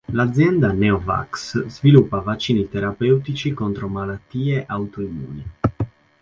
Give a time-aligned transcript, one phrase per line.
[0.13, 5.45] L'azienda "Neo Vacs" sviluppa vaccini terapeutici contro le malattie autoimmuni.